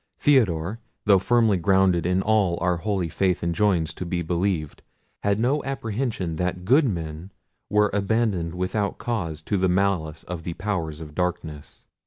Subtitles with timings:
[0.17, 4.81] Theodore, though firmly grounded in all our holy faith enjoins to be believed,
[5.21, 7.31] had no apprehension that good men
[7.69, 11.85] were abandoned without cause to the malice of the powers of darkness.